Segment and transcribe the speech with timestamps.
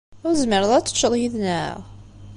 [0.25, 1.77] Ur tezmireḍ ara ad teččeḍ yid-neɣ?